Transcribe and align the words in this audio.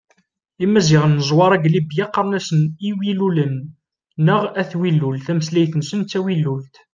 Imaziɣen 0.63 1.19
n 1.21 1.25
Zwaṛa 1.29 1.55
deg 1.57 1.71
Libya 1.73 2.05
qqaren-asen 2.07 2.61
Iwilulen 2.89 3.55
neɣ 4.25 4.41
At 4.61 4.71
Wilul, 4.79 5.17
tameslayt-nsen 5.25 6.01
d 6.03 6.07
tawilult. 6.11 6.75